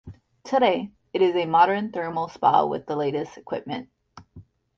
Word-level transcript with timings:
Today, 0.43 0.89
it 1.13 1.21
is 1.21 1.35
a 1.35 1.45
modern 1.45 1.91
thermal 1.91 2.27
spa 2.27 2.65
with 2.65 2.87
the 2.87 2.95
latest 2.95 3.37
equipment. 3.37 3.91